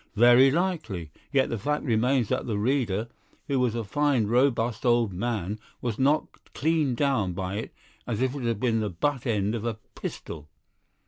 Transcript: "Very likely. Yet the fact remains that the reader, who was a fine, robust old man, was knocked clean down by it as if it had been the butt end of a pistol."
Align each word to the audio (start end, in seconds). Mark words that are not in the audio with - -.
"Very 0.15 0.49
likely. 0.49 1.11
Yet 1.31 1.51
the 1.51 1.59
fact 1.59 1.83
remains 1.83 2.29
that 2.29 2.47
the 2.47 2.57
reader, 2.57 3.07
who 3.45 3.59
was 3.59 3.75
a 3.75 3.83
fine, 3.83 4.25
robust 4.25 4.83
old 4.83 5.13
man, 5.13 5.59
was 5.79 5.99
knocked 5.99 6.55
clean 6.55 6.95
down 6.95 7.33
by 7.33 7.57
it 7.57 7.73
as 8.07 8.19
if 8.19 8.33
it 8.33 8.41
had 8.41 8.59
been 8.59 8.79
the 8.79 8.89
butt 8.89 9.27
end 9.27 9.53
of 9.53 9.63
a 9.63 9.75
pistol." 9.93 10.49